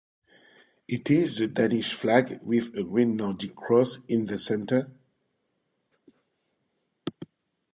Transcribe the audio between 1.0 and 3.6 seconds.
is the Danish flag with a green Nordic